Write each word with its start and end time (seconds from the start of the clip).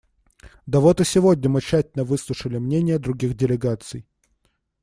Да 0.65 0.79
вот 0.79 0.99
и 0.99 1.03
сегодня 1.03 1.47
мы 1.47 1.61
тщательно 1.61 2.03
выслушали 2.03 2.57
мнения 2.57 2.97
других 2.97 3.35
делегаций. 3.35 4.07